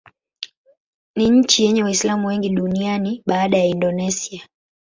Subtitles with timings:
[1.15, 4.47] Ni nchi yenye Waislamu wengi duniani baada ya Indonesia.